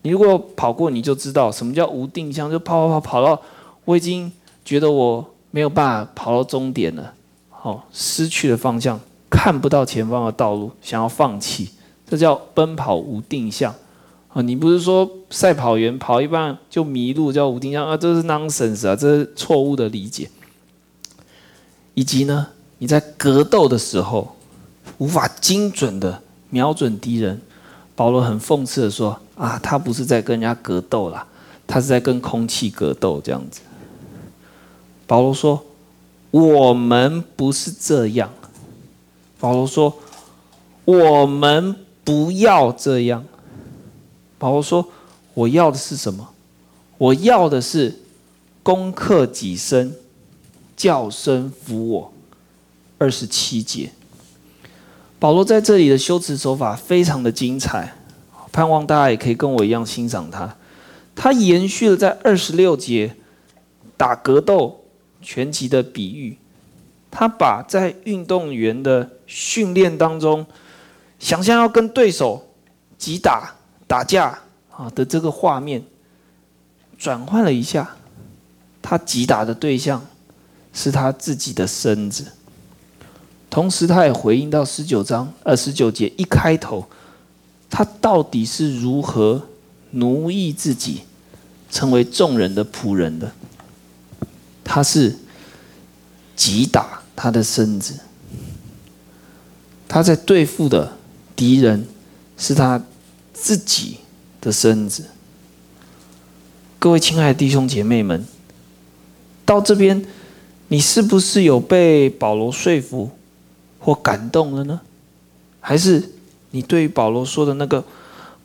[0.00, 3.38] 你如果跑过，你就知道什么叫无定向，就跑跑跑跑到
[3.84, 4.32] 我已经
[4.64, 7.12] 觉得我没有办法跑到终点了，
[7.50, 11.70] 好，失去了方向，看不到前方的道路，想要放弃。
[12.08, 13.74] 这叫奔跑无定向
[14.28, 14.40] 啊！
[14.40, 17.96] 你不是说赛跑员跑一半就迷路叫无定向啊？
[17.96, 18.94] 这是 nonsense 啊！
[18.94, 20.30] 这是错误的理解。
[21.94, 22.46] 以及呢，
[22.78, 24.36] 你在格斗的时候
[24.98, 27.40] 无法精准的瞄准敌人。
[27.96, 31.26] 保罗很讽刺的说：“啊，他不是在跟人家格斗啦，
[31.66, 33.62] 他是在跟空气格斗这样子。”
[35.08, 35.64] 保罗说
[36.30, 38.30] ：“我们不是这样。”
[39.46, 39.96] 保罗说
[40.84, 43.24] ：“我们。”不要这样，
[44.38, 44.88] 保罗说
[45.34, 46.28] ：“我要的是什么？
[46.98, 47.98] 我要的是
[48.62, 49.92] 攻克己身，
[50.76, 52.12] 叫声服我。”
[52.98, 53.90] 二十七节，
[55.18, 57.96] 保罗在这里的修辞手法非常的精彩，
[58.52, 60.56] 盼望大家也可以跟我一样欣赏他。
[61.16, 63.16] 他延续了在二十六节
[63.96, 64.84] 打格斗
[65.20, 66.38] 拳击的比喻，
[67.18, 70.46] 他把在运动员的训练当中。
[71.18, 72.46] 想象要跟对手
[72.98, 73.54] 击打、
[73.86, 74.38] 打架
[74.70, 75.82] 啊的这个画面，
[76.98, 77.96] 转换了一下，
[78.82, 80.04] 他击打的对象
[80.74, 82.26] 是他自己的身子。
[83.48, 86.86] 同时，他也回应到十九章二十九节一开头，
[87.70, 89.40] 他到底是如何
[89.92, 91.04] 奴役自己，
[91.70, 93.32] 成为众人的仆人的？
[94.62, 95.16] 他是
[96.34, 97.94] 击打他的身子，
[99.88, 100.92] 他在对付的。
[101.36, 101.86] 敌人
[102.38, 102.82] 是他
[103.34, 103.98] 自己
[104.40, 105.04] 的身子。
[106.78, 108.24] 各位亲爱的弟兄姐妹们，
[109.44, 110.02] 到这边，
[110.68, 113.10] 你是不是有被保罗说服
[113.78, 114.80] 或感动了呢？
[115.60, 116.10] 还是
[116.52, 117.84] 你对于保罗说的那个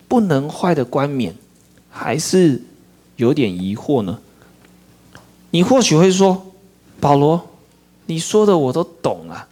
[0.09, 1.33] 不能坏的冠冕，
[1.89, 2.61] 还是
[3.15, 4.19] 有点疑惑呢？
[5.51, 6.51] 你或许会说
[6.99, 7.50] ：“保罗，
[8.11, 9.47] 你说的我都懂啊，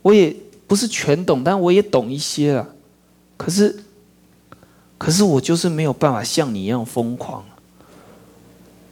[0.00, 0.34] 我也。”
[0.66, 2.66] 不是全懂，但我也懂一些了。
[3.36, 3.84] 可是，
[4.96, 7.44] 可是我就是没有办法像你一样疯狂。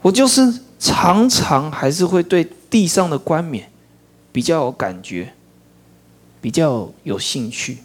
[0.02, 3.72] 我就是常常还是会对地上的冠冕
[4.30, 5.32] 比较有感觉，
[6.42, 7.78] 比较有兴趣。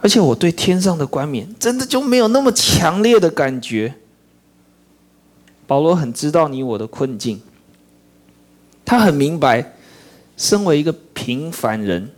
[0.00, 3.94] 而且我对天上的冠冕真的就没有那么强烈的感觉。
[5.68, 7.40] 保罗很知道你我的困境，
[8.86, 9.74] 他很明白，
[10.38, 12.10] 身为一个平凡人，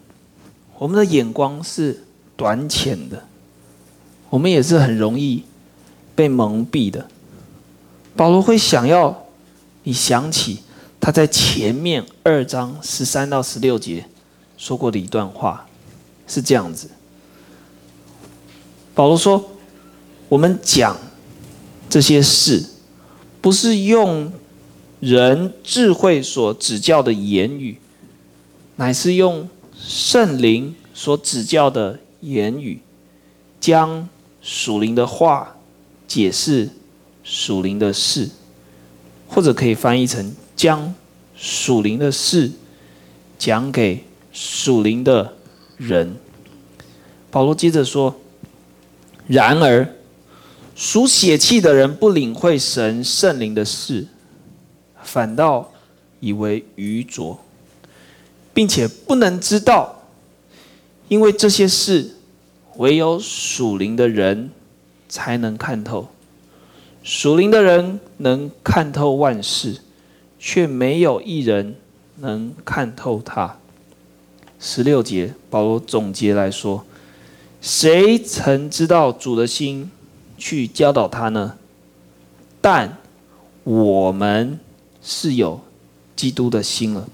[0.78, 2.04] 我们的眼光是
[2.36, 3.24] 短浅的，
[4.30, 5.42] 我们也是很容易
[6.14, 7.08] 被蒙蔽的。
[8.14, 9.26] 保罗会想要
[9.84, 10.60] 你想起
[11.00, 14.04] 他在前面二章十三到十六节
[14.56, 15.66] 说过的一段话，
[16.26, 16.90] 是这样子。
[18.94, 19.52] 保罗说
[20.28, 20.96] ：“我们讲
[21.88, 22.62] 这些事，
[23.40, 24.30] 不是用
[25.00, 27.78] 人智慧所指教的言语，
[28.76, 32.80] 乃是用圣灵所指教的言语，
[33.60, 34.08] 将
[34.42, 35.56] 属灵的话
[36.06, 36.68] 解释
[37.22, 38.28] 属灵的事，
[39.28, 40.94] 或者可以翻译成将
[41.36, 42.50] 属灵的事
[43.38, 45.34] 讲给属灵的
[45.76, 46.16] 人。”
[47.30, 48.14] 保罗接着说。
[49.26, 49.86] 然而，
[50.74, 54.06] 属血气的人不领会神圣灵的事，
[55.10, 55.72] 反倒
[56.20, 57.38] 以为愚拙，
[58.52, 60.02] 并且不能知道，
[61.08, 62.16] 因为这些事
[62.76, 64.50] 唯有属灵的人
[65.08, 66.08] 才能看透。
[67.02, 69.80] 属灵的人能看透万事，
[70.38, 71.74] 却没有一人
[72.16, 73.56] 能看透他。
[74.60, 76.84] 十六节，保罗总结来说。
[77.62, 79.90] 谁曾知道主的心
[80.36, 81.56] 去教导他呢？
[82.60, 82.98] 但
[83.64, 84.60] 我们
[85.08, 85.58] 是有
[86.14, 87.08] 基督的心了。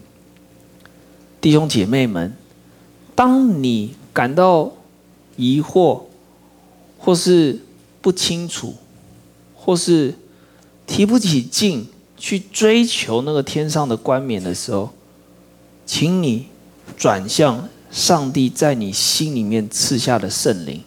[1.40, 2.36] 弟兄姐妹们，
[3.14, 4.72] 当你感到
[5.36, 6.03] 疑惑，
[6.99, 7.61] 或是
[8.01, 8.74] 不清楚，
[9.55, 10.16] 或是
[10.84, 11.86] 提不起劲
[12.16, 14.90] 去追求那个天上的冠冕的时候，
[15.86, 16.49] 请你
[16.97, 17.68] 转向。
[17.90, 20.82] 上帝在你心里面赐下的圣灵，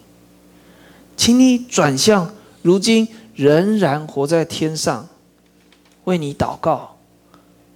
[1.16, 5.08] 请你转向如今仍然活在天上，
[6.04, 6.97] 为你祷告，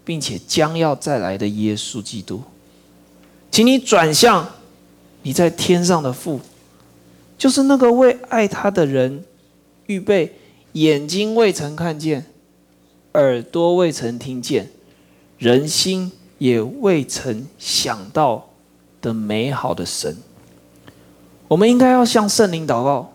[0.04, 2.42] 并且将要再来的耶稣基督。
[3.50, 4.48] 请你转向
[5.22, 6.40] 你在天上的父，
[7.36, 9.24] 就是那个为爱他的人
[9.86, 10.36] 预备
[10.72, 12.26] 眼睛未曾看见，
[13.14, 14.70] 耳朵未曾听见，
[15.38, 18.48] 人心也未曾想到。
[19.02, 20.16] 的美好的神，
[21.48, 23.14] 我们应该要向圣灵祷告，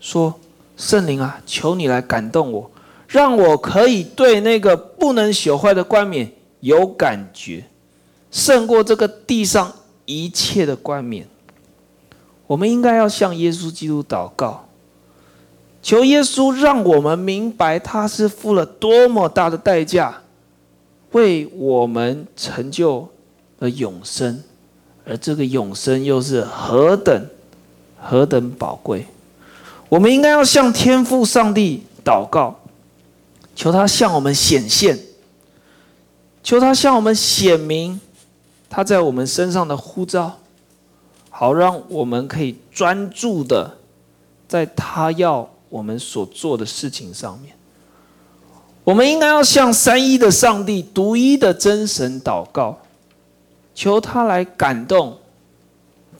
[0.00, 0.40] 说
[0.74, 2.70] ：“圣灵啊，求你来感动我，
[3.08, 6.30] 让我可以对那个不能朽坏的冠冕
[6.60, 7.64] 有感觉，
[8.30, 9.72] 胜过这个地上
[10.04, 11.26] 一切的冠冕。”
[12.46, 14.68] 我们应该要向耶稣基督祷告，
[15.82, 20.22] 求耶稣让我们明白他是付了多么大的代价，
[21.12, 23.08] 为我们成就
[23.58, 24.42] 了永生。
[25.04, 27.26] 而这个永生又是何等
[27.98, 29.06] 何等宝贵！
[29.88, 32.58] 我们应该要向天父上帝祷告，
[33.58, 34.96] 求他向我们显现，
[36.44, 38.00] 求他向我们显明
[38.70, 40.38] 他在我们身上的呼召，
[41.28, 43.78] 好让我们可以专注的
[44.46, 47.52] 在他要我们所做的事情上面。
[48.84, 52.78] 我们应该要向三一的上帝、独一的真神祷告。
[53.74, 55.18] 求他来感动、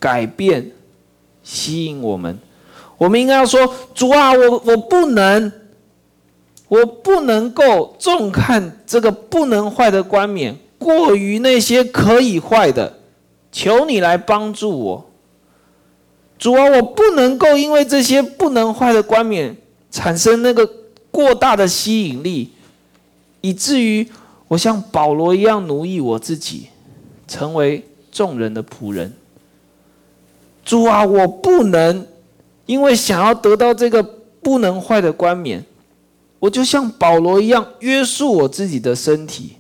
[0.01, 0.73] 改变、
[1.45, 2.37] 吸引我们。
[2.97, 5.53] 我们应该要说：“主啊，我我不能，
[6.69, 12.99] 我不能够重看这个不能坏的冠冕，过于那些可以坏的。
[13.51, 15.11] 求你来帮助我，
[16.39, 19.57] 主啊，我不能够因为这些不能坏的冠冕
[19.91, 20.71] 产生那个
[21.11, 22.53] 过大的吸引力，
[23.41, 24.07] 以至于
[24.49, 26.69] 我像保罗一样奴役我自己。”
[27.29, 29.13] 成为众人的仆人，
[30.65, 32.07] 主啊，我不能
[32.65, 34.03] 因为想要得到这个
[34.41, 35.63] 不能坏的冠冕，
[36.39, 39.57] 我就像保罗一样约束我自己的身体。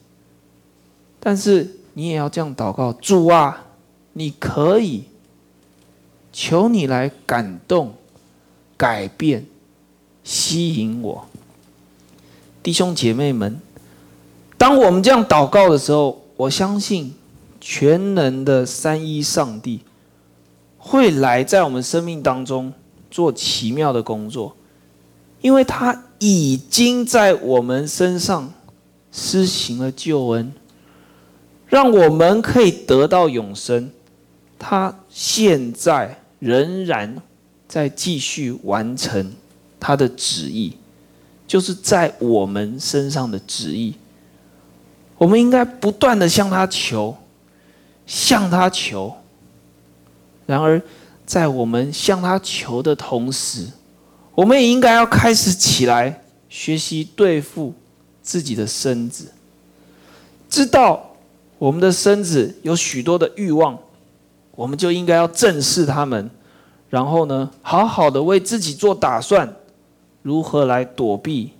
[1.20, 3.66] 但是你也要这样祷告，主啊，
[4.12, 5.04] 你可以，
[6.32, 7.94] 求你来感动、
[8.76, 9.46] 改变、
[10.22, 11.26] 吸引我。
[12.62, 13.60] 弟兄姐妹们，
[14.56, 17.14] 当我们这样祷告的时候，我相信。
[17.60, 19.80] 全能的三一上帝
[20.78, 22.72] 会来在我们生命当中
[23.10, 24.54] 做奇妙的工作，
[25.40, 28.52] 因为他已经在我们身上
[29.12, 30.52] 施行了救恩，
[31.66, 33.90] 让我们可以得到永生。
[34.58, 37.22] 他现在仍然
[37.68, 39.32] 在继续完成
[39.78, 40.76] 他的旨意，
[41.46, 43.94] 就是在我们身上的旨意，
[45.16, 47.16] 我们应该不断的向他求，
[48.04, 49.14] 向他求。
[50.46, 50.82] 然而，
[51.24, 53.68] 在我们向他求的同时，
[54.38, 57.74] 我们也应该要开始起来学习对付
[58.22, 59.32] 自己的身子，
[60.48, 61.16] 知道
[61.58, 63.76] 我们的身子有许多的欲望，
[64.52, 66.30] 我们就应该要正视他们，
[66.88, 69.56] 然后呢，好好的为自己做打算，
[70.22, 71.50] 如何来躲避、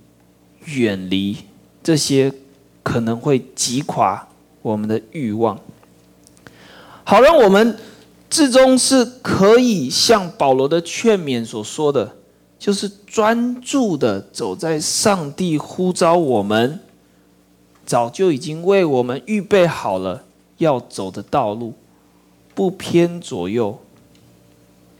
[0.66, 1.36] 远离
[1.82, 2.32] 这些
[2.84, 4.28] 可能会击垮
[4.62, 5.58] 我们的欲望，
[7.02, 7.76] 好让我们。
[8.30, 12.17] 至终是可以像保罗的劝勉所说的，
[12.58, 16.80] 就是专注的走在上帝呼召我们，
[17.86, 20.24] 早就已经为我们预备好了
[20.58, 21.74] 要走的道路，
[22.54, 23.78] 不偏左右。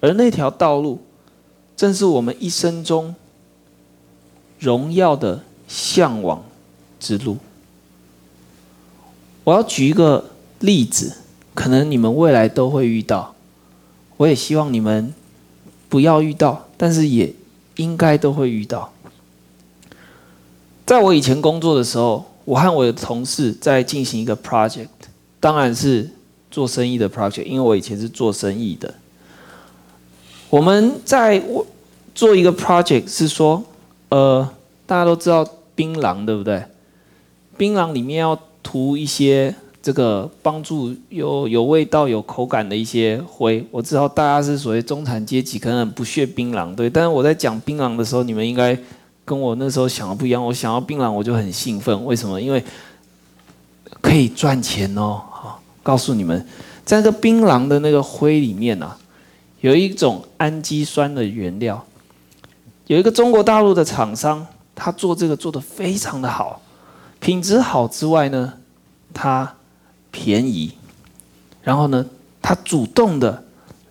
[0.00, 1.00] 而那条道路，
[1.76, 3.14] 正是我们一生中
[4.58, 6.44] 荣耀的向往
[7.00, 7.38] 之路。
[9.44, 10.30] 我要举一个
[10.60, 11.18] 例子。
[11.54, 13.34] 可能你们未来都会遇到，
[14.16, 15.12] 我也希望你们
[15.88, 17.34] 不要遇到，但是也
[17.78, 18.92] 应该都会遇到。
[20.86, 24.88] 在我以前工作的时候，我和我的同事在进行一个 project，
[25.40, 26.08] 当然是
[26.50, 28.94] 做生意的 project，因为我以前是做生意的。
[30.50, 31.42] 我们在
[32.14, 33.64] 做一个 project，是说，
[34.10, 34.48] 呃，
[34.86, 36.62] 大家都知道槟榔对不对？
[37.56, 39.54] 槟榔里面要涂一些。
[39.88, 46.90] 这个帮助有有味道、有口感的一些灰，我知道大家是所谓中产阶级，可能不屑槟榔，对。
[46.90, 48.78] 但是我在讲槟榔的时候，你们应该
[49.24, 50.44] 跟我那时候想的不一样。
[50.44, 52.04] 我想要槟榔，我就很兴奋。
[52.04, 52.38] 为什么？
[52.38, 52.62] 因为
[54.02, 55.22] 可以赚钱哦。
[55.30, 56.46] 好，告诉你们，
[56.84, 58.94] 在那个槟榔的那个灰里面啊，
[59.62, 61.82] 有一种氨基酸的原料。
[62.88, 66.60] 有一个中国大陆的厂商，他做这个做得非常的好，
[67.20, 68.52] 品质好之外呢，
[69.14, 69.54] 他。
[70.10, 70.72] 便宜，
[71.62, 72.06] 然后呢，
[72.40, 73.44] 他主动的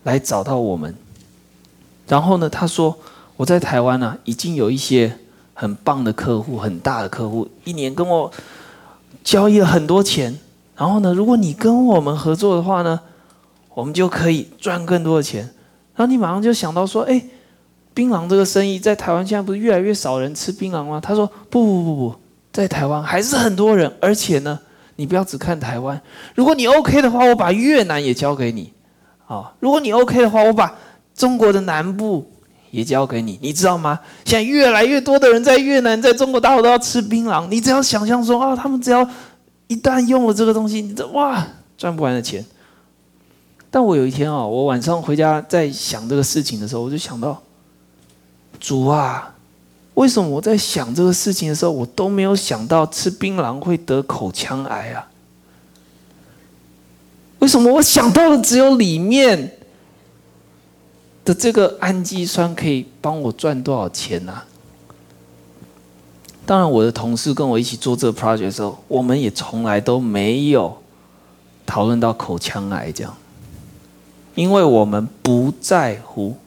[0.04, 0.96] 来找到我们，
[2.08, 2.98] 然后呢，他说
[3.36, 5.18] 我在台湾呢、已经有一些
[5.54, 8.32] 很棒的客户，很大的客户，一年跟我
[9.24, 10.38] 交易了很多钱，
[10.76, 13.00] 然后呢，如果你跟我们合作的话呢，
[13.74, 15.42] 我们就可以赚更多的钱。
[15.96, 17.24] 然后你马上就想到说，哎，
[17.94, 21.00] 槟榔这个生意在台湾现在不是越来越少人吃槟榔吗？
[21.02, 22.16] 他说不不不不，
[22.54, 24.60] 在台湾还是很多人，而且呢。
[24.98, 26.02] 你不要只看台湾，
[26.36, 28.74] 如果你 OK 的话，我把越南也交给你，
[29.28, 30.76] 啊，如果你 OK 的话，我把
[31.16, 32.30] 中国的南部
[32.72, 34.00] 也交给你，你知道吗？
[34.26, 39.08] 现在越来越多的人在越南、在中国大陆都要吃槟榔，你只要想象说啊，他们只要
[39.68, 41.46] 一旦用了这个东西，你这哇
[41.78, 42.44] 赚不完的钱。
[43.70, 47.40] 但我有一天啊，我晚上回家在想这个事情的时候，我就想到，
[48.60, 49.36] 主啊。
[49.98, 55.10] 为什么我在想这个事情的时候，我都没有想到吃槟榔会得口腔癌啊？
[57.40, 59.58] 为什么我想到的只有里面
[61.26, 64.44] 的这个氨基酸可以帮我赚多少钱呢？
[66.46, 70.78] 当然，我的同事跟我一起做这个 project 的时候，我们也从来都没有
[71.66, 73.18] 讨论到口腔癌这样，
[74.36, 76.38] 因为我们不在乎。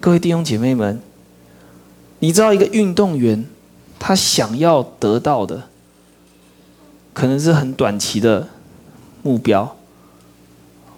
[0.00, 0.98] 各位弟兄姐妹们。
[2.22, 3.44] 你知道一个运动员，
[3.98, 5.64] 他想要得到的，
[7.12, 8.46] 可能是很短期的
[9.24, 9.76] 目标，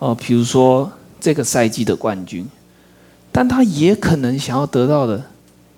[0.00, 2.46] 哦，比如说这个赛季的冠军，
[3.32, 5.24] 但他也可能想要得到的，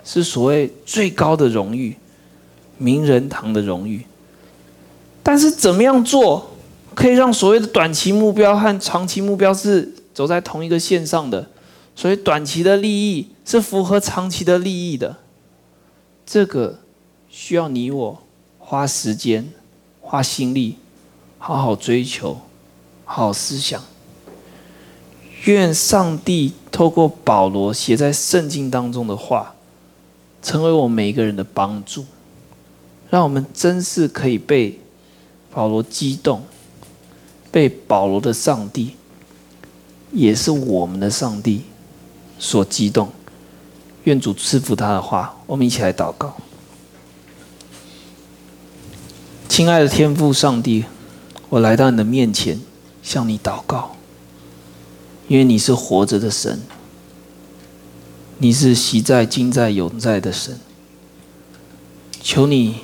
[0.03, 1.97] 是所谓最高的荣誉，
[2.77, 4.05] 名人堂的荣誉。
[5.23, 6.57] 但是怎么样做，
[6.93, 11.47] 可以让所谓的短期目标和长期目标是走在同一个线上的？
[11.95, 15.17] 所以短期的利益是符合长期的利益的。
[16.27, 16.81] 这个
[17.31, 18.23] 需要你我
[18.59, 19.49] 花时间、
[20.01, 20.75] 花心力，
[21.39, 22.41] 好好追求，
[23.05, 23.81] 好好思想。
[25.45, 29.55] 愿上帝透过保罗写在圣经当中的话，
[30.43, 32.05] 成为我们每一个人的帮助，
[33.09, 34.81] 让我们真是可以被
[35.53, 36.43] 保罗激动，
[37.53, 38.97] 被保罗的上帝，
[40.11, 41.63] 也是我们的上帝
[42.41, 43.13] 所激动。
[44.07, 46.37] 愿主赐福他的话，我们一起来祷告。
[49.49, 50.85] 亲爱的天父上帝，
[51.49, 52.61] 我来到你的面前，
[53.03, 53.97] 向你祷告，
[55.27, 56.61] 因为你是活着的神，
[58.39, 60.61] 你是昔在、今在、永在的神。
[62.21, 62.77] 求你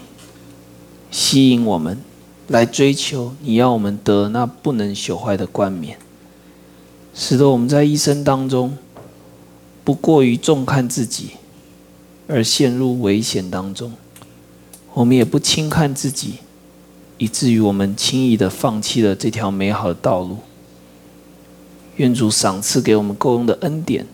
[1.12, 2.00] 吸引我们
[2.48, 5.96] 来追求，你要我们得那不能朽坏的冠冕，
[7.14, 8.76] 使得我们在一生当中。
[9.85, 11.30] 不过于重看自己，
[12.28, 13.91] 而陷入危险当中；
[14.95, 16.35] 我们也不轻看自己，
[17.18, 20.39] 以至于我们轻易的放弃了这条美好的道路。
[21.97, 24.07] 愿主赏赐给我们够用的恩典，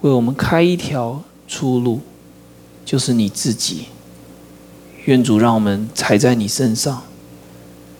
[0.00, 2.00] 为我们开一条出路，
[2.84, 3.84] 就是你自己。
[5.04, 7.02] 愿主让我们踩在你身上，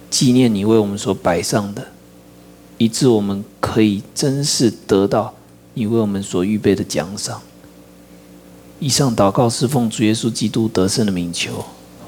[0.08, 1.88] 纪念你为我们所摆上的，
[2.78, 5.34] 以致我们可以真是得到
[5.74, 7.42] 你为我们所预备的奖赏。
[8.78, 11.64] 以上祷告是奉主耶稣基督得胜的名求，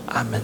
[0.06, 0.42] 阿门。